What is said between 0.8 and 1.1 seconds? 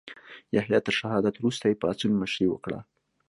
تر